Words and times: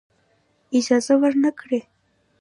اجازه 0.77 1.13
ورنه 1.21 1.49
کړی. 1.59 1.79